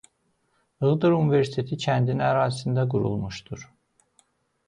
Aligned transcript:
İğdır 0.91 1.13
Universiteti 1.17 1.77
kəndin 1.83 2.23
ərazisində 2.29 2.85
qurulmuşdur. 2.95 3.67